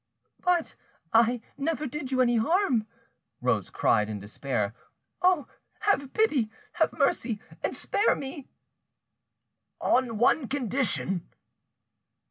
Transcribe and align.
"But 0.39 0.73
I 1.13 1.41
never 1.59 1.85
did 1.85 2.11
you 2.11 2.21
any 2.21 2.37
harm," 2.37 2.87
Rose 3.39 3.69
cried 3.69 4.09
in 4.09 4.19
despair. 4.19 4.73
"Oh! 5.21 5.47
have 5.81 6.11
pity, 6.13 6.49
have 6.73 6.91
mercy, 6.93 7.39
and 7.63 7.75
spare 7.75 8.15
me!" 8.15 8.47
"On 9.79 10.17
one 10.17 10.47
condition." 10.47 11.29